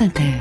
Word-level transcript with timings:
France 0.00 0.08
Inter. 0.08 0.32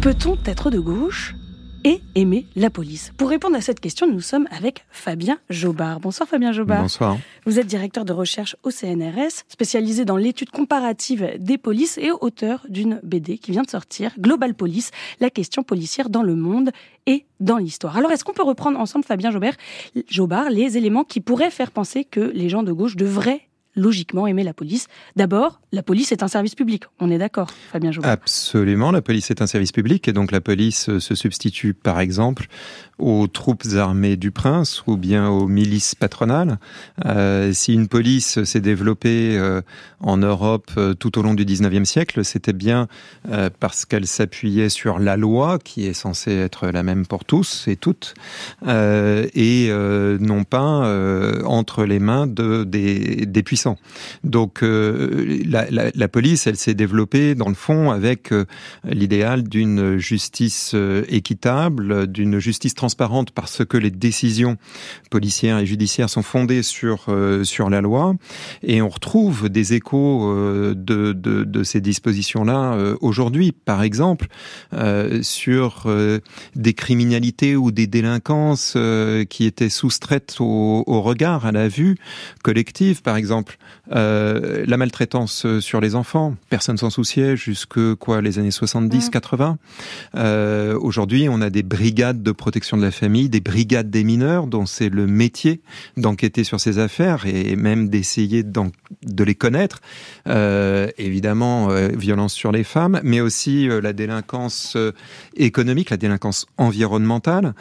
Peut-on 0.00 0.36
être 0.44 0.70
de 0.70 0.80
gauche 0.80 1.36
et 1.84 2.00
aimer 2.16 2.46
la 2.56 2.70
police? 2.70 3.12
Pour 3.16 3.28
répondre 3.28 3.56
à 3.56 3.60
cette 3.60 3.78
question, 3.78 4.10
nous 4.10 4.20
sommes 4.20 4.48
avec 4.50 4.84
Fabien 4.90 5.38
Jobard. 5.50 6.00
Bonsoir 6.00 6.28
Fabien 6.28 6.50
Jobard. 6.50 6.82
Bonsoir. 6.82 7.16
Vous 7.46 7.60
êtes 7.60 7.66
directeur 7.68 8.04
de 8.04 8.12
recherche 8.12 8.56
au 8.64 8.70
CNRS, 8.70 9.44
spécialisé 9.48 10.04
dans 10.04 10.16
l'étude 10.16 10.50
comparative 10.50 11.36
des 11.38 11.58
polices 11.58 11.96
et 11.98 12.10
auteur 12.10 12.66
d'une 12.68 13.00
BD 13.04 13.38
qui 13.38 13.52
vient 13.52 13.62
de 13.62 13.70
sortir, 13.70 14.12
Global 14.18 14.54
Police, 14.54 14.90
la 15.20 15.30
question 15.30 15.62
policière 15.62 16.10
dans 16.10 16.24
le 16.24 16.34
monde 16.34 16.70
et 17.06 17.24
dans 17.38 17.58
l'histoire. 17.58 17.96
Alors 17.96 18.10
est-ce 18.10 18.24
qu'on 18.24 18.32
peut 18.32 18.42
reprendre 18.42 18.80
ensemble, 18.80 19.04
Fabien 19.04 19.30
Jobard, 19.30 19.54
Jobard, 20.08 20.50
les 20.50 20.76
éléments 20.76 21.04
qui 21.04 21.20
pourraient 21.20 21.52
faire 21.52 21.70
penser 21.70 22.04
que 22.04 22.32
les 22.34 22.48
gens 22.48 22.64
de 22.64 22.72
gauche 22.72 22.96
devraient 22.96 23.42
logiquement 23.74 24.26
aimer 24.26 24.44
la 24.44 24.52
police. 24.52 24.86
D'abord, 25.16 25.60
la 25.72 25.82
police 25.82 26.12
est 26.12 26.22
un 26.22 26.28
service 26.28 26.54
public. 26.54 26.84
On 27.00 27.10
est 27.10 27.18
d'accord, 27.18 27.48
Fabien 27.72 27.92
Jobard 27.92 28.10
Absolument, 28.10 28.90
la 28.90 29.00
police 29.00 29.30
est 29.30 29.40
un 29.40 29.46
service 29.46 29.72
public 29.72 30.06
et 30.08 30.12
donc 30.12 30.30
la 30.30 30.40
police 30.40 30.90
euh, 30.90 31.00
se 31.00 31.14
substitue 31.14 31.72
par 31.72 32.00
exemple 32.00 32.46
aux 32.98 33.26
troupes 33.26 33.64
armées 33.74 34.16
du 34.16 34.30
prince 34.30 34.82
ou 34.86 34.96
bien 34.96 35.28
aux 35.28 35.48
milices 35.48 35.94
patronales. 35.94 36.58
Euh, 37.06 37.52
si 37.52 37.72
une 37.72 37.88
police 37.88 38.44
s'est 38.44 38.60
développée 38.60 39.36
euh, 39.38 39.62
en 40.00 40.18
Europe 40.18 40.70
tout 40.98 41.18
au 41.18 41.22
long 41.22 41.34
du 41.34 41.44
19e 41.44 41.84
siècle, 41.84 42.24
c'était 42.24 42.52
bien 42.52 42.88
parce 43.60 43.84
qu'elle 43.84 44.06
s'appuyait 44.06 44.68
sur 44.68 44.98
la 44.98 45.16
loi 45.16 45.58
qui 45.58 45.86
est 45.86 45.92
censée 45.92 46.32
être 46.32 46.68
la 46.68 46.82
même 46.82 47.06
pour 47.06 47.24
tous 47.24 47.66
et 47.68 47.76
toutes 47.76 48.14
et 48.66 49.70
non 50.20 50.44
pas 50.44 51.42
entre 51.44 51.84
les 51.84 51.98
mains 51.98 52.26
de, 52.26 52.64
des, 52.64 53.26
des 53.26 53.42
puissants 53.42 53.61
donc 54.24 54.62
euh, 54.62 55.42
la, 55.46 56.08
police, 56.08 56.46
elle 56.46 56.56
s'est 56.56 56.74
développée 56.74 57.34
dans 57.34 57.48
le 57.48 57.54
fond 57.54 57.90
avec 57.90 58.32
euh, 58.32 58.44
l'idéal 58.84 59.42
d'une 59.44 59.98
justice 59.98 60.72
euh, 60.74 61.04
équitable, 61.08 62.06
d'une 62.06 62.38
justice 62.38 62.74
transparente 62.74 63.30
parce 63.30 63.64
que 63.64 63.76
les 63.76 63.90
décisions 63.90 64.56
policières 65.10 65.58
et 65.58 65.66
judiciaires 65.66 66.10
sont 66.10 66.22
fondées 66.22 66.62
sur 66.62 67.06
sur 67.44 67.70
la 67.70 67.80
loi. 67.80 68.14
Et 68.62 68.82
on 68.82 68.88
retrouve 68.88 69.48
des 69.48 69.74
échos 69.74 70.34
de, 70.74 71.12
de, 71.12 71.12
de 71.12 71.62
ces 71.62 71.80
dispositions-là 71.80 72.94
aujourd'hui, 73.00 73.52
par 73.52 73.82
exemple 73.82 74.28
sur 75.22 75.86
des 76.56 76.74
criminalités 76.74 77.56
ou 77.56 77.70
des 77.70 77.86
délinquances 77.86 78.76
qui 79.28 79.44
étaient 79.44 79.68
soustraites 79.68 80.36
au, 80.40 80.84
au 80.86 81.02
regard, 81.02 81.46
à 81.46 81.52
la 81.52 81.68
vue 81.68 81.96
collective, 82.42 83.02
par 83.02 83.16
exemple 83.16 83.51
euh, 83.92 84.64
la 84.66 84.76
maltraitance 84.76 85.46
sur 85.60 85.80
les 85.80 85.94
enfants, 85.94 86.34
personne 86.50 86.78
s'en 86.78 86.90
souciait 86.90 87.36
jusque 87.36 87.94
quoi 87.96 88.20
les 88.20 88.38
années 88.38 88.50
70, 88.50 89.10
80. 89.10 89.58
Euh, 90.14 90.78
Aujourd'hui, 90.80 91.28
on 91.28 91.40
a 91.40 91.50
des 91.50 91.62
brigades 91.62 92.22
de 92.22 92.32
protection 92.32 92.76
de 92.76 92.82
la 92.82 92.90
famille, 92.90 93.28
des 93.28 93.40
brigades 93.40 93.90
des 93.90 94.04
mineurs, 94.04 94.46
dont 94.46 94.66
c'est 94.66 94.88
le 94.88 95.06
métier 95.06 95.60
d'enquêter 95.96 96.44
sur 96.44 96.60
ces 96.60 96.78
affaires 96.78 97.26
et 97.26 97.56
même 97.56 97.88
d'essayer 97.88 98.42
de 98.42 99.24
les 99.24 99.34
connaître. 99.34 99.80
Euh, 100.28 100.88
évidemment, 100.98 101.70
euh, 101.70 101.88
violence 101.96 102.32
sur 102.32 102.52
les 102.52 102.64
femmes, 102.64 103.00
mais 103.02 103.20
aussi 103.20 103.68
euh, 103.68 103.80
la 103.80 103.92
délinquance 103.92 104.74
euh, 104.76 104.92
économique, 105.36 105.90
la 105.90 105.96
délinquance 105.96 106.46
environnementale. 106.58 107.54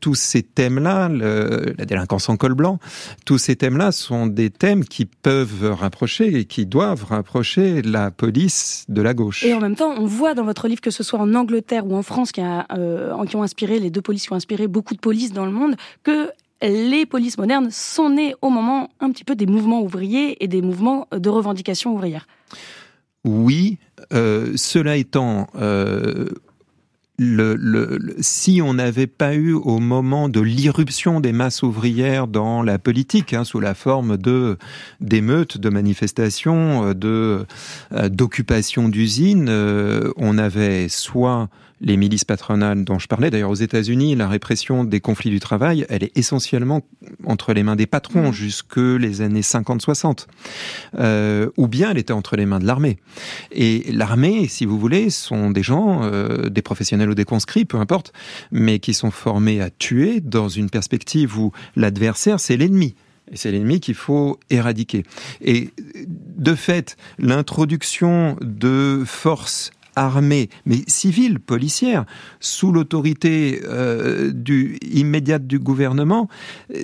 tous 0.00 0.14
ces 0.14 0.42
thèmes-là, 0.42 1.08
la 1.08 1.84
délinquance 1.84 2.28
en 2.28 2.36
col 2.36 2.54
blanc, 2.54 2.78
tous 3.24 3.38
ces 3.38 3.56
thèmes-là 3.56 3.92
sont 3.92 4.26
des 4.26 4.50
thèmes 4.50 4.73
qui 4.82 5.04
peuvent 5.04 5.72
rapprocher 5.72 6.38
et 6.38 6.44
qui 6.46 6.66
doivent 6.66 7.04
rapprocher 7.04 7.82
la 7.82 8.10
police 8.10 8.84
de 8.88 9.02
la 9.02 9.14
gauche. 9.14 9.44
Et 9.44 9.54
en 9.54 9.60
même 9.60 9.76
temps, 9.76 9.94
on 9.96 10.06
voit 10.06 10.34
dans 10.34 10.44
votre 10.44 10.66
livre 10.66 10.80
que 10.80 10.90
ce 10.90 11.04
soit 11.04 11.20
en 11.20 11.34
Angleterre 11.34 11.86
ou 11.86 11.94
en 11.94 12.02
France 12.02 12.32
qui, 12.32 12.40
a, 12.40 12.66
euh, 12.72 13.24
qui 13.26 13.36
ont 13.36 13.42
inspiré, 13.42 13.78
les 13.78 13.90
deux 13.90 14.02
polices 14.02 14.26
qui 14.26 14.32
ont 14.32 14.36
inspiré 14.36 14.66
beaucoup 14.66 14.94
de 14.94 15.00
polices 15.00 15.32
dans 15.32 15.46
le 15.46 15.52
monde, 15.52 15.76
que 16.02 16.30
les 16.62 17.06
polices 17.06 17.38
modernes 17.38 17.68
sont 17.70 18.10
nées 18.10 18.34
au 18.42 18.48
moment 18.48 18.88
un 19.00 19.10
petit 19.10 19.24
peu 19.24 19.36
des 19.36 19.46
mouvements 19.46 19.82
ouvriers 19.82 20.42
et 20.42 20.48
des 20.48 20.62
mouvements 20.62 21.06
de 21.12 21.28
revendication 21.28 21.94
ouvrière. 21.94 22.26
Oui, 23.24 23.78
euh, 24.12 24.52
cela 24.56 24.96
étant, 24.96 25.46
euh, 25.56 26.26
le, 27.16 27.54
le, 27.54 28.16
si 28.20 28.60
on 28.60 28.74
n'avait 28.74 29.06
pas 29.06 29.34
eu 29.34 29.52
au 29.52 29.78
moment 29.78 30.28
de 30.28 30.40
l'irruption 30.40 31.20
des 31.20 31.32
masses 31.32 31.62
ouvrières 31.62 32.26
dans 32.26 32.62
la 32.62 32.78
politique, 32.78 33.32
hein, 33.34 33.44
sous 33.44 33.60
la 33.60 33.74
forme 33.74 34.16
de 34.16 34.58
d'émeutes, 35.00 35.58
de 35.58 35.68
manifestations, 35.68 36.92
de 36.92 37.46
euh, 37.92 38.08
d'occupation 38.08 38.88
d'usines, 38.88 39.48
euh, 39.48 40.12
on 40.16 40.38
avait 40.38 40.88
soit 40.88 41.48
les 41.80 41.96
milices 41.96 42.24
patronales 42.24 42.84
dont 42.84 42.98
je 42.98 43.06
parlais. 43.06 43.30
D'ailleurs, 43.30 43.50
aux 43.50 43.54
États-Unis, 43.54 44.16
la 44.16 44.28
répression 44.28 44.84
des 44.84 45.00
conflits 45.00 45.30
du 45.30 45.40
travail, 45.40 45.86
elle 45.88 46.02
est 46.02 46.16
essentiellement 46.16 46.82
entre 47.26 47.52
les 47.52 47.62
mains 47.62 47.76
des 47.76 47.86
patrons 47.86 48.30
mmh. 48.30 48.32
jusque 48.32 48.76
les 48.76 49.20
années 49.20 49.40
50-60. 49.40 50.26
Euh, 50.98 51.50
ou 51.56 51.68
bien 51.68 51.90
elle 51.90 51.98
était 51.98 52.12
entre 52.12 52.36
les 52.36 52.46
mains 52.46 52.58
de 52.58 52.66
l'armée. 52.66 52.98
Et 53.52 53.90
l'armée, 53.92 54.48
si 54.48 54.64
vous 54.64 54.78
voulez, 54.78 55.10
sont 55.10 55.50
des 55.50 55.62
gens, 55.62 56.02
euh, 56.02 56.48
des 56.48 56.62
professionnels 56.62 57.10
ou 57.10 57.14
des 57.14 57.24
conscrits, 57.24 57.64
peu 57.64 57.78
importe, 57.78 58.12
mais 58.52 58.78
qui 58.78 58.94
sont 58.94 59.10
formés 59.10 59.60
à 59.60 59.70
tuer 59.70 60.20
dans 60.20 60.48
une 60.48 60.70
perspective 60.70 61.38
où 61.38 61.52
l'adversaire, 61.76 62.40
c'est 62.40 62.56
l'ennemi. 62.56 62.94
Et 63.32 63.36
c'est 63.36 63.50
l'ennemi 63.50 63.80
qu'il 63.80 63.94
faut 63.94 64.38
éradiquer. 64.50 65.04
Et 65.40 65.70
de 66.06 66.54
fait, 66.54 66.96
l'introduction 67.18 68.36
de 68.42 69.02
forces 69.06 69.70
armée, 69.96 70.48
mais 70.66 70.82
civile, 70.86 71.40
policière, 71.40 72.04
sous 72.40 72.72
l'autorité 72.72 73.60
euh, 73.64 74.32
immédiate 74.82 75.46
du 75.46 75.58
gouvernement, 75.58 76.28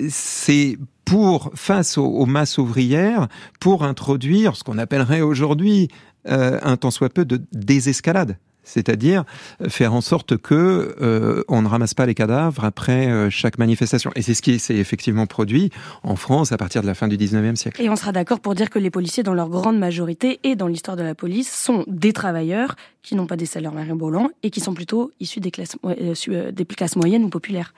c'est 0.09 0.77
pour, 1.05 1.51
face 1.55 1.97
aux, 1.97 2.05
aux, 2.05 2.25
masses 2.25 2.57
ouvrières, 2.57 3.27
pour 3.59 3.83
introduire 3.83 4.55
ce 4.55 4.63
qu'on 4.63 4.77
appellerait 4.77 5.21
aujourd'hui 5.21 5.89
euh, 6.27 6.59
un 6.61 6.77
tant 6.77 6.91
soit 6.91 7.09
peu 7.09 7.25
de 7.25 7.41
désescalade 7.51 8.37
c'est-à-dire 8.63 9.23
faire 9.67 9.93
en 9.93 10.01
sorte 10.01 10.37
que 10.37 10.95
euh, 11.01 11.43
on 11.47 11.61
ne 11.61 11.67
ramasse 11.67 11.93
pas 11.93 12.05
les 12.05 12.15
cadavres 12.15 12.63
après 12.63 13.07
euh, 13.07 13.29
chaque 13.29 13.57
manifestation. 13.57 14.11
Et 14.15 14.21
c'est 14.21 14.33
ce 14.33 14.41
qui 14.41 14.59
s'est 14.59 14.75
effectivement 14.75 15.25
produit 15.25 15.71
en 16.03 16.15
France 16.15 16.51
à 16.51 16.57
partir 16.57 16.81
de 16.81 16.87
la 16.87 16.93
fin 16.93 17.07
du 17.07 17.17
19e 17.17 17.55
siècle. 17.55 17.81
Et 17.81 17.89
on 17.89 17.95
sera 17.95 18.11
d'accord 18.11 18.39
pour 18.39 18.55
dire 18.55 18.69
que 18.69 18.79
les 18.79 18.91
policiers, 18.91 19.23
dans 19.23 19.33
leur 19.33 19.49
grande 19.49 19.77
majorité 19.77 20.39
et 20.43 20.55
dans 20.55 20.67
l'histoire 20.67 20.97
de 20.97 21.03
la 21.03 21.15
police, 21.15 21.51
sont 21.51 21.83
des 21.87 22.13
travailleurs 22.13 22.75
qui 23.01 23.15
n'ont 23.15 23.27
pas 23.27 23.37
des 23.37 23.45
salaires 23.45 23.73
volants 23.95 24.29
et 24.43 24.49
qui 24.49 24.59
sont 24.59 24.73
plutôt 24.73 25.11
issus 25.19 25.41
euh, 25.43 26.51
des 26.51 26.65
classes 26.65 26.95
moyennes 26.95 27.23
ou 27.23 27.29
populaires. 27.29 27.73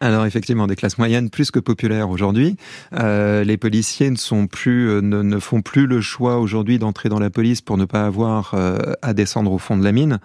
Alors 0.00 0.26
effectivement, 0.26 0.66
des 0.66 0.76
classes 0.76 0.98
moyennes 0.98 1.30
plus 1.30 1.50
que 1.50 1.60
populaires 1.60 2.10
aujourd'hui. 2.10 2.56
Euh, 2.94 3.44
les 3.44 3.56
policiers 3.56 4.10
ne 4.10 4.16
sont 4.16 4.46
plus, 4.46 4.88
euh, 4.88 5.00
ne, 5.00 5.22
ne 5.22 5.38
font 5.38 5.62
plus 5.62 5.86
le 5.86 6.00
choix 6.00 6.38
aujourd'hui 6.38 6.78
d'entrer 6.78 7.08
dans 7.08 7.20
la 7.20 7.30
police 7.30 7.60
pour 7.60 7.76
ne 7.76 7.84
pas 7.84 8.04
avoir 8.04 8.54
euh, 8.54 8.92
à 9.02 9.14
descendre 9.14 9.52
au 9.52 9.58
fond 9.58 9.76
de 9.76 9.84
la 9.84 9.92
mine. 9.92 10.18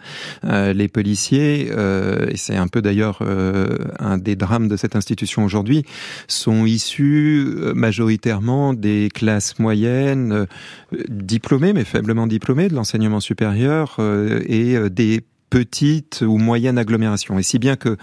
Euh, 0.43 0.73
les 0.73 0.87
policiers, 0.87 1.69
euh, 1.71 2.27
et 2.29 2.37
c'est 2.37 2.55
un 2.55 2.67
peu 2.67 2.81
d'ailleurs 2.81 3.21
un 3.99 4.17
des 4.17 4.35
drames 4.35 4.67
de 4.67 4.77
cette 4.77 4.95
institution 4.95 5.43
aujourd'hui, 5.43 5.83
sont 6.27 6.65
issus 6.65 7.55
majoritairement 7.75 8.73
des 8.73 9.09
classes 9.13 9.59
moyennes, 9.59 10.47
diplômées 11.09 11.73
mais 11.73 11.83
faiblement 11.83 12.27
diplômées 12.27 12.69
de 12.69 12.75
l'enseignement 12.75 13.19
supérieur 13.19 13.97
et 14.45 14.77
des 14.89 15.21
petite 15.49 16.23
ou 16.25 16.37
moyenne 16.37 16.77
agglomération. 16.77 17.39
Et 17.39 17.43
si 17.43 17.59
bien 17.59 17.75
que 17.75 17.97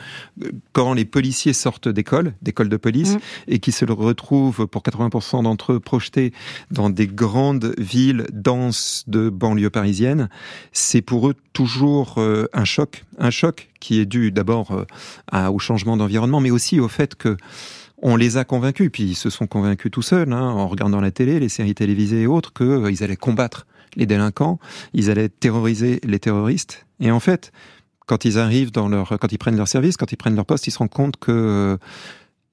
quand 0.73 0.95
les 0.95 1.05
policiers 1.05 1.53
sortent 1.53 1.89
d'école, 1.89 2.35
d'école 2.43 2.69
de 2.69 2.77
police, 2.77 3.15
mmh. 3.15 3.19
et 3.49 3.59
qui 3.59 3.73
se 3.73 3.85
retrouvent 3.85 4.67
pour 4.67 4.83
80% 4.83 5.45
d'entre 5.45 5.75
eux 5.75 5.81
projetés 5.81 6.33
dans 6.71 6.91
des 6.91 7.07
grandes 7.07 7.75
villes 7.79 8.27
denses 8.33 9.05
de 9.07 9.31
banlieue 9.31 9.71
parisienne, 9.71 10.29
c'est 10.73 11.03
pour 11.03 11.29
eux 11.29 11.35
toujours 11.53 12.17
euh, 12.19 12.47
un 12.53 12.65
choc, 12.65 13.05
un 13.19 13.31
choc 13.31 13.69
qui 13.81 14.01
est 14.01 14.07
dû 14.07 14.33
d'abord 14.33 14.85
euh, 15.33 15.49
au 15.49 15.59
changement 15.59 15.97
d'environnement, 15.97 16.41
mais 16.41 16.51
aussi 16.51 16.81
au 16.81 16.89
fait 16.89 17.15
que 17.15 17.37
on 18.03 18.17
les 18.17 18.37
a 18.37 18.45
convaincus, 18.45 18.91
puis 18.93 19.05
ils 19.05 19.15
se 19.15 19.31
sont 19.31 19.47
convaincus 19.47 19.91
tout 19.91 20.03
seuls, 20.03 20.31
hein, 20.33 20.43
en 20.43 20.69
regardant 20.69 21.01
la 21.01 21.11
télé, 21.11 21.41
les 21.41 21.49
séries 21.49 21.75
télévisées 21.75 22.23
et 22.23 22.27
autres, 22.27 22.53
qu'ils 22.53 22.67
euh, 22.67 23.03
allaient 23.03 23.17
combattre 23.17 23.67
les 23.97 24.07
délinquants, 24.07 24.59
ils 24.93 25.11
allaient 25.11 25.29
terroriser 25.29 26.01
les 26.05 26.19
terroristes. 26.19 26.87
Et 27.01 27.11
en 27.11 27.21
fait, 27.21 27.53
quand 28.07 28.25
ils 28.25 28.39
arrivent 28.39 28.73
dans 28.73 28.89
leur, 28.89 29.19
quand 29.21 29.33
ils 29.33 29.39
prennent 29.39 29.57
leur 29.57 29.69
service, 29.69 29.97
quand 29.97 30.13
ils 30.13 30.17
prennent 30.17 30.37
leur 30.37 30.47
poste, 30.47 30.67
ils 30.67 30.71
se 30.71 30.79
rendent 30.79 30.91
compte 30.91 31.17
que 31.17 31.33
euh, 31.33 31.77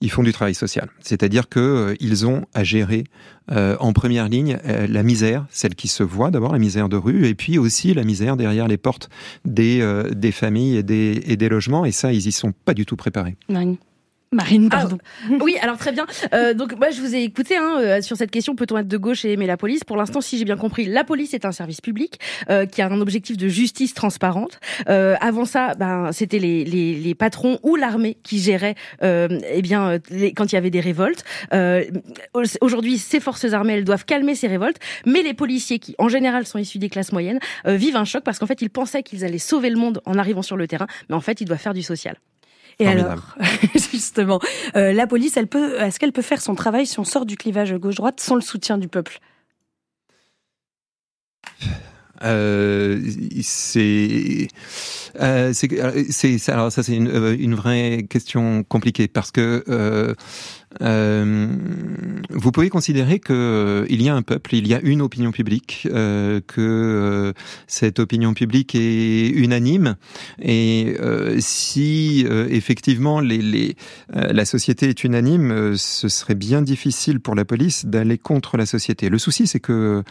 ils 0.01 0.12
font 0.12 0.24
du 0.24 0.34
travail 0.34 0.56
social. 0.56 0.90
C'est-à-dire 1.00 1.48
que 1.48 1.60
euh, 1.60 1.95
ils 2.00 2.25
ont 2.25 2.45
à 2.54 2.63
gérer 2.63 3.06
euh, 3.51 3.78
en 3.80 3.94
première 3.94 4.28
ligne 4.28 4.57
la 4.66 5.04
misère, 5.04 5.45
celle 5.50 5.75
qui 5.75 5.88
se 5.88 6.04
voit 6.04 6.31
d'abord, 6.31 6.51
la 6.51 6.60
misère 6.60 6.90
de 6.90 6.98
rue, 6.98 7.28
et 7.28 7.36
puis 7.36 7.57
aussi 7.57 7.94
la 7.94 8.04
misère 8.04 8.36
derrière 8.36 8.68
les 8.68 8.78
portes 8.78 9.10
des, 9.46 10.04
des 10.12 10.31
familles 10.31 10.78
et 10.78 10.84
des, 10.84 11.24
et 11.25 11.38
des 11.38 11.50
logements. 11.50 11.86
Et 11.86 11.92
ça, 11.92 12.12
ils 12.12 12.28
y 12.28 12.31
sont 12.31 12.51
pas 12.51 12.74
du 12.74 12.86
tout 12.86 12.96
préparés. 12.96 13.38
Marine, 14.34 14.70
ah, 14.72 14.78
pardon. 14.78 14.98
oui, 15.42 15.56
alors 15.62 15.78
très 15.78 15.92
bien. 15.92 16.06
Euh, 16.34 16.54
donc 16.54 16.78
moi, 16.78 16.90
je 16.92 17.02
vous 17.02 17.16
ai 17.16 17.24
écouté 17.24 17.58
hein, 17.58 17.78
euh, 17.80 18.02
sur 18.02 18.18
cette 18.18 18.32
question 18.32 18.56
peut-on 18.56 18.78
être 18.78 18.88
de 18.88 18.98
gauche 18.98 19.26
et 19.26 19.32
aimer 19.32 19.48
la 19.48 19.58
police? 19.58 19.84
Pour 19.84 19.98
l'instant, 19.98 20.22
si 20.22 20.38
j'ai 20.38 20.46
bien 20.46 20.58
compris, 20.58 20.86
la 20.86 21.04
police 21.04 21.34
est 21.34 21.46
un 21.46 21.52
service 21.52 21.82
public 21.82 22.20
euh, 22.50 22.66
qui 22.66 22.82
a 22.82 22.88
un 22.88 23.02
objectif 23.02 23.38
de 23.38 23.48
justice 23.48 23.94
transparente. 23.94 24.60
Euh, 24.90 25.16
avant 25.22 25.46
ça, 25.46 25.76
ben 25.76 26.12
c'était 26.12 26.40
les, 26.40 26.66
les, 26.66 26.96
les, 26.96 27.16
patrons 27.16 27.60
ou 27.64 27.76
l'armée 27.76 28.18
qui 28.24 28.40
géraient, 28.40 28.76
euh, 29.04 29.40
eh 29.52 29.62
bien, 29.62 30.00
les, 30.10 30.34
quand 30.34 30.52
il 30.52 30.56
y 30.56 30.58
avait 30.58 30.70
des 30.70 30.80
révoltes. 30.80 31.24
Aujourd'hui, 32.62 32.98
ces 32.98 33.20
forces 33.20 33.46
armées, 33.54 33.74
elles 33.74 33.84
doivent 33.84 34.06
calmer 34.06 34.36
ces 34.36 34.48
révoltes, 34.48 34.80
mais 35.06 35.22
les 35.22 35.34
policiers, 35.34 35.80
qui 35.80 35.96
en 35.98 36.10
général 36.10 36.46
sont 36.46 36.60
issus 36.60 36.80
des 36.80 36.90
classes 36.90 37.12
moyennes, 37.12 37.40
vivent 37.66 37.96
un 37.96 38.06
choc 38.06 38.24
parce 38.24 38.40
qu'en 38.40 38.48
fait, 38.48 38.62
ils 38.62 38.70
pensaient 38.70 39.04
qu'ils 39.04 39.24
allaient 39.24 39.38
sauver 39.38 39.70
le 39.70 39.78
monde 39.78 40.02
en 40.06 40.18
arrivant 40.18 40.42
sur 40.42 40.58
le 40.58 40.68
terrain, 40.68 40.88
mais 41.10 41.16
en 41.16 41.22
fait, 41.22 41.42
ils 41.42 41.46
doivent 41.46 41.60
faire 41.60 41.74
du 41.74 41.84
social. 41.84 42.16
Et 42.80 42.88
alors, 42.88 43.36
justement, 43.92 44.40
euh, 44.75 44.94
la 44.94 45.08
police, 45.08 45.38
elle 45.38 45.48
peut, 45.48 45.80
est-ce 45.80 46.00
qu'elle 46.00 46.12
peut 46.12 46.22
faire 46.22 46.42
son 46.42 46.56
travail 46.56 46.86
si 46.86 47.00
on 47.00 47.04
sort 47.04 47.25
du 47.25 47.38
clivage 47.38 47.74
gauche-droite 47.75 48.20
sans 48.20 48.36
le 48.36 48.42
soutien 48.42 48.78
du 48.78 48.88
peuple? 48.88 49.20
Euh, 52.24 53.02
c'est 53.42 54.48
euh, 55.20 55.52
c'est 55.54 56.50
alors 56.50 56.72
ça 56.72 56.81
c'est 56.81 56.96
une, 56.96 57.10
une, 57.38 57.54
vraie 57.54 58.06
question 58.10 58.64
compliquée 58.64 59.10
parce 59.10 59.31
que 59.31 60.16
vous 60.80 62.52
pouvez 62.52 62.70
considérer 62.70 63.20
que 63.20 63.34
euh, 63.34 63.86
il 63.90 64.02
y 64.02 64.10
a 64.10 64.16
un 64.16 64.22
peuple, 64.22 64.56
il 64.56 64.68
y 64.68 64.74
a 64.74 64.81
une 64.81 65.02
opinion 65.02 65.31
publique, 65.31 65.88
euh, 65.92 66.42
que 66.46 66.62
euh, 66.62 67.34
cette 67.68 68.00
opinion 68.00 68.34
publique 68.34 68.75
est 68.75 69.30
unanime, 69.30 69.96
et 70.42 70.96
si 71.40 72.25
effectivement 72.50 73.22
la 73.22 74.46
société 74.46 74.90
est 74.90 75.04
unanime, 75.04 75.75
ce 75.75 76.08
serait 76.08 76.36
bien 76.36 76.62
difficile 76.62 77.20
pour 77.20 77.36
la 77.36 77.46
police 77.46 77.86
d'aller 77.86 78.18
contre 78.18 78.58
la 78.58 78.66
société. 78.66 79.10
Le 79.10 79.18
souci, 79.18 79.48
c'est 79.48 79.60
que 79.60 80.04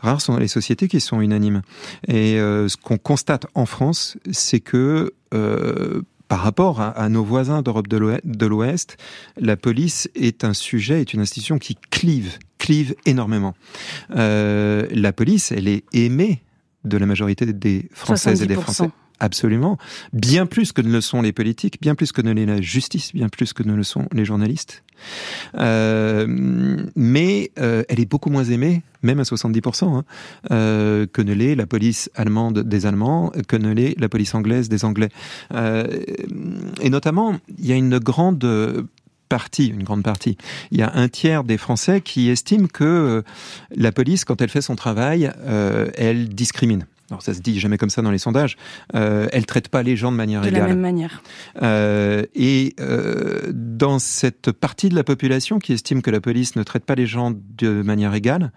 rares 0.00 0.20
sont 0.20 0.36
les 0.36 0.48
sociétés 0.48 0.88
qui 0.88 1.00
sont 1.00 1.20
unanimes, 1.20 1.62
et 2.08 2.36
ce 2.36 2.76
qu'on 2.76 2.98
constate 2.98 3.46
en 3.54 3.66
France, 3.66 4.16
c'est 4.30 4.60
que 4.60 5.12
par 6.28 6.40
rapport 6.40 6.80
à, 6.80 7.08
nos 7.08 7.24
voisins 7.24 7.62
d'Europe 7.62 7.88
de 7.88 8.46
l'Ouest, 8.46 8.96
la 9.36 9.56
police 9.56 10.10
est 10.14 10.44
un 10.44 10.54
sujet, 10.54 11.00
est 11.00 11.12
une 11.12 11.20
institution 11.20 11.58
qui 11.58 11.76
clive, 11.90 12.38
clive 12.58 12.94
énormément. 13.06 13.54
Euh, 14.14 14.86
la 14.90 15.12
police, 15.12 15.52
elle 15.52 15.68
est 15.68 15.84
aimée 15.92 16.42
de 16.84 16.96
la 16.96 17.06
majorité 17.06 17.46
des 17.46 17.88
Françaises 17.92 18.42
et 18.42 18.46
des 18.46 18.54
Français. 18.54 18.90
Absolument. 19.18 19.78
Bien 20.12 20.44
plus 20.44 20.72
que 20.72 20.82
ne 20.82 20.90
le 20.90 21.00
sont 21.00 21.22
les 21.22 21.32
politiques, 21.32 21.80
bien 21.80 21.94
plus 21.94 22.12
que 22.12 22.20
ne 22.20 22.32
l'est 22.32 22.44
la 22.44 22.60
justice, 22.60 23.14
bien 23.14 23.28
plus 23.28 23.52
que 23.54 23.62
ne 23.62 23.74
le 23.74 23.82
sont 23.82 24.08
les 24.12 24.26
journalistes. 24.26 24.82
Euh, 25.56 26.26
mais 26.94 27.50
euh, 27.58 27.82
elle 27.88 28.00
est 28.00 28.10
beaucoup 28.10 28.28
moins 28.28 28.44
aimée, 28.44 28.82
même 29.02 29.20
à 29.20 29.22
70%, 29.22 29.84
hein, 29.84 30.04
euh, 30.50 31.06
que 31.10 31.22
ne 31.22 31.32
l'est 31.32 31.54
la 31.54 31.66
police 31.66 32.10
allemande 32.14 32.58
des 32.60 32.84
Allemands, 32.84 33.32
que 33.48 33.56
ne 33.56 33.72
l'est 33.72 33.98
la 33.98 34.08
police 34.10 34.34
anglaise 34.34 34.68
des 34.68 34.84
Anglais. 34.84 35.08
Euh, 35.54 35.86
et 36.82 36.90
notamment, 36.90 37.36
il 37.58 37.66
y 37.66 37.72
a 37.72 37.76
une 37.76 37.98
grande 37.98 38.86
partie, 39.30 39.68
une 39.68 39.82
grande 39.82 40.02
partie. 40.02 40.36
Il 40.72 40.78
y 40.78 40.82
a 40.82 40.92
un 40.94 41.08
tiers 41.08 41.42
des 41.42 41.56
Français 41.56 42.02
qui 42.02 42.28
estiment 42.28 42.68
que 42.68 43.24
la 43.74 43.92
police, 43.92 44.26
quand 44.26 44.42
elle 44.42 44.50
fait 44.50 44.60
son 44.60 44.76
travail, 44.76 45.32
elle 45.96 46.28
discrimine 46.28 46.86
alors 47.10 47.22
ça 47.22 47.34
se 47.34 47.40
dit 47.40 47.58
jamais 47.58 47.78
comme 47.78 47.90
ça 47.90 48.02
dans 48.02 48.10
les 48.10 48.18
sondages, 48.18 48.56
euh, 48.94 49.28
elle 49.32 49.46
traite 49.46 49.68
pas 49.68 49.82
les 49.82 49.96
gens 49.96 50.10
de 50.10 50.16
manière 50.16 50.42
égale. 50.42 50.54
De 50.54 50.58
la 50.58 50.66
même 50.66 50.80
manière. 50.80 51.22
Euh, 51.62 52.24
et 52.34 52.74
euh, 52.80 53.52
dans 53.52 53.98
cette 53.98 54.50
partie 54.52 54.88
de 54.88 54.94
la 54.94 55.04
population 55.04 55.58
qui 55.58 55.72
estime 55.72 56.02
que 56.02 56.10
la 56.10 56.20
police 56.20 56.56
ne 56.56 56.62
traite 56.62 56.84
pas 56.84 56.94
les 56.94 57.06
gens 57.06 57.32
de 57.58 57.82
manière 57.82 58.14
égale, 58.14 58.52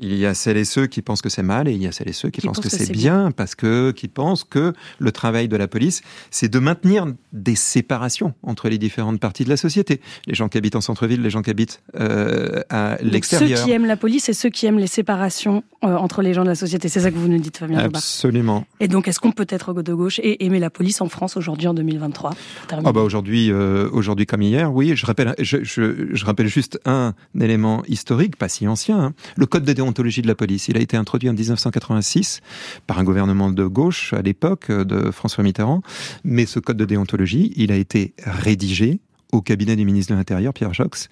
il 0.00 0.16
y 0.16 0.26
a 0.26 0.34
celles 0.34 0.56
et 0.56 0.64
ceux 0.64 0.86
qui 0.86 1.02
pensent 1.02 1.22
que 1.22 1.28
c'est 1.28 1.42
mal 1.42 1.68
et 1.68 1.72
il 1.72 1.82
y 1.82 1.86
a 1.86 1.92
celles 1.92 2.08
et 2.08 2.12
ceux 2.12 2.30
qui, 2.30 2.40
pensent, 2.40 2.58
que, 2.58 2.70
c'est 2.70 2.90
bien, 2.90 3.30
parce 3.30 3.54
que 3.54 3.90
qui 3.90 4.08
pensent 4.08 4.44
que 4.44 4.72
le 4.98 5.12
travail 5.12 5.46
de 5.46 5.56
la 5.56 5.68
police, 5.68 6.00
c'est 6.30 6.48
de 6.48 6.58
maintenir 6.58 7.06
des 7.32 7.54
séparations 7.54 8.34
entre 8.42 8.68
les 8.68 8.78
différentes 8.78 9.20
parties 9.20 9.44
de 9.44 9.50
la 9.50 9.58
société. 9.58 10.00
Les 10.26 10.34
gens 10.34 10.48
qui 10.48 10.56
habitent 10.58 10.76
en 10.76 10.80
centre-ville, 10.80 11.20
les 11.20 11.30
gens 11.30 11.42
qui 11.42 11.50
habitent 11.50 11.82
euh, 11.96 12.62
à 12.70 12.96
l'extérieur. 13.02 13.58
Ceux 13.58 13.64
qui 13.64 13.70
aiment 13.72 13.86
la 13.86 13.96
police 13.96 14.28
et 14.28 14.32
ceux 14.32 14.48
qui 14.48 14.66
aiment 14.66 14.78
les 14.78 14.86
séparations 14.86 15.62
euh, 15.84 15.94
entre 15.94 16.22
les 16.22 16.32
gens 16.32 16.42
de 16.42 16.48
la 16.48 16.54
société. 16.54 16.88
C'est 16.88 17.00
ça 17.00 17.10
que 17.10 17.16
vous 17.16 17.28
nous 17.28 17.38
dites, 17.38 17.58
Fabien 17.58 17.78
Absolument. 17.78 18.66
Et 18.80 18.88
donc, 18.88 19.06
est-ce 19.06 19.20
qu'on 19.20 19.32
peut 19.32 19.46
être 19.50 19.74
de 19.82 19.94
gauche 19.94 20.18
et 20.22 20.44
aimer 20.44 20.60
la 20.60 20.70
police 20.70 21.00
en 21.02 21.08
France 21.08 21.36
aujourd'hui 21.36 21.68
en 21.68 21.74
2023 21.74 22.30
Ah 22.70 22.92
bah 22.92 23.02
aujourd'hui, 23.02 23.52
euh, 23.52 23.88
aujourd'hui 23.92 24.26
comme 24.26 24.42
hier, 24.42 24.72
oui. 24.74 24.96
Je 24.96 25.04
rappelle, 25.04 25.34
je, 25.38 25.62
je, 25.62 26.14
je, 26.14 26.24
rappelle 26.24 26.46
juste 26.46 26.80
un 26.86 27.14
élément 27.38 27.82
historique, 27.86 28.36
pas 28.36 28.48
si 28.48 28.66
ancien. 28.66 28.98
Hein. 28.98 29.14
Le 29.36 29.46
code 29.46 29.64
de 29.64 29.72
de 29.92 30.26
la 30.26 30.34
police. 30.34 30.68
Il 30.68 30.76
a 30.76 30.80
été 30.80 30.96
introduit 30.96 31.28
en 31.28 31.32
1986 31.32 32.40
par 32.86 32.98
un 32.98 33.04
gouvernement 33.04 33.50
de 33.50 33.64
gauche 33.64 34.12
à 34.12 34.22
l'époque 34.22 34.70
de 34.70 35.10
François 35.10 35.44
Mitterrand, 35.44 35.82
mais 36.24 36.46
ce 36.46 36.58
code 36.58 36.76
de 36.76 36.84
déontologie, 36.84 37.52
il 37.56 37.72
a 37.72 37.76
été 37.76 38.14
rédigé 38.24 39.00
au 39.32 39.40
cabinet 39.42 39.76
du 39.76 39.84
ministre 39.84 40.12
de 40.12 40.18
l'Intérieur, 40.18 40.52
Pierre 40.52 40.74
Jox, 40.74 41.08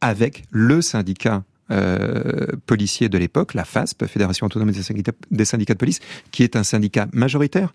avec 0.00 0.44
le 0.50 0.80
syndicat 0.80 1.42
euh, 1.70 2.46
policier 2.66 3.08
de 3.08 3.18
l'époque, 3.18 3.54
la 3.54 3.64
FASP, 3.64 4.06
Fédération 4.06 4.46
autonome 4.46 4.70
des 4.70 4.82
syndicats, 4.82 5.12
des 5.30 5.44
syndicats 5.44 5.74
de 5.74 5.78
police, 5.78 6.00
qui 6.30 6.42
est 6.42 6.56
un 6.56 6.62
syndicat 6.62 7.08
majoritaire 7.12 7.74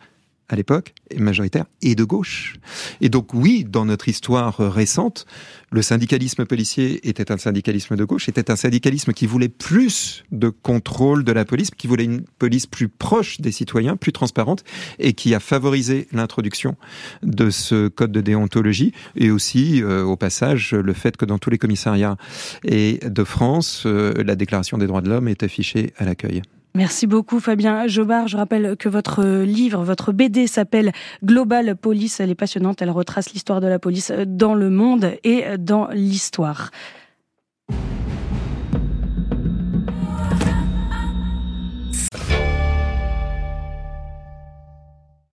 à 0.53 0.55
l'époque, 0.55 0.93
majoritaire 1.17 1.65
et 1.81 1.95
de 1.95 2.03
gauche. 2.03 2.55
Et 3.01 3.09
donc 3.09 3.33
oui, 3.33 3.65
dans 3.67 3.85
notre 3.85 4.07
histoire 4.07 4.57
récente, 4.57 5.25
le 5.71 5.81
syndicalisme 5.81 6.45
policier 6.45 7.07
était 7.09 7.31
un 7.31 7.39
syndicalisme 7.39 7.95
de 7.95 8.03
gauche, 8.05 8.29
était 8.29 8.51
un 8.51 8.55
syndicalisme 8.55 9.13
qui 9.13 9.25
voulait 9.25 9.49
plus 9.49 10.23
de 10.31 10.49
contrôle 10.49 11.23
de 11.23 11.31
la 11.31 11.43
police, 11.43 11.71
qui 11.71 11.87
voulait 11.87 12.03
une 12.03 12.21
police 12.21 12.67
plus 12.67 12.87
proche 12.87 13.41
des 13.41 13.51
citoyens, 13.51 13.97
plus 13.97 14.11
transparente, 14.11 14.63
et 14.99 15.13
qui 15.13 15.33
a 15.33 15.39
favorisé 15.39 16.07
l'introduction 16.11 16.75
de 17.23 17.49
ce 17.49 17.87
code 17.87 18.11
de 18.11 18.21
déontologie, 18.21 18.93
et 19.15 19.31
aussi, 19.31 19.81
euh, 19.81 20.03
au 20.03 20.15
passage, 20.15 20.73
le 20.73 20.93
fait 20.93 21.17
que 21.17 21.25
dans 21.25 21.39
tous 21.39 21.49
les 21.49 21.57
commissariats 21.57 22.17
et 22.63 22.99
de 23.03 23.23
France, 23.23 23.83
euh, 23.87 24.13
la 24.23 24.35
Déclaration 24.35 24.77
des 24.77 24.85
droits 24.85 25.01
de 25.01 25.09
l'homme 25.09 25.27
est 25.27 25.41
affichée 25.41 25.93
à 25.97 26.05
l'accueil. 26.05 26.43
Merci 26.75 27.05
beaucoup 27.05 27.39
Fabien 27.39 27.85
Jobard. 27.85 28.27
Je 28.27 28.35
rappelle 28.35 28.75
que 28.77 28.89
votre 28.89 29.23
livre, 29.43 29.83
votre 29.83 30.11
BD 30.11 30.47
s'appelle 30.47 30.91
Global 31.23 31.75
Police. 31.75 32.19
Elle 32.19 32.31
est 32.31 32.35
passionnante. 32.35 32.81
Elle 32.81 32.89
retrace 32.89 33.31
l'histoire 33.31 33.61
de 33.61 33.67
la 33.67 33.77
police 33.77 34.11
dans 34.25 34.55
le 34.55 34.71
monde 34.71 35.11
et 35.23 35.43
dans 35.59 35.87
l'histoire. 35.89 36.71